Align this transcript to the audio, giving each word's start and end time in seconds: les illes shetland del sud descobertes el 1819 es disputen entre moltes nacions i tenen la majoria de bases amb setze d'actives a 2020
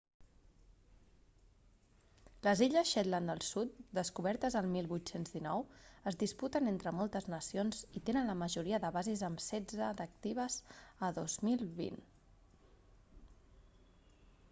les 2.45 2.61
illes 2.67 2.87
shetland 2.93 3.31
del 3.31 3.41
sud 3.47 3.75
descobertes 3.97 4.55
el 4.61 4.69
1819 4.69 6.09
es 6.11 6.17
disputen 6.23 6.71
entre 6.71 6.93
moltes 7.01 7.27
nacions 7.33 7.83
i 8.01 8.03
tenen 8.09 8.31
la 8.31 8.37
majoria 8.41 8.79
de 8.87 8.91
bases 8.97 9.23
amb 9.27 9.43
setze 9.49 9.91
d'actives 10.01 10.55
a 11.09 11.11
2020 11.19 12.01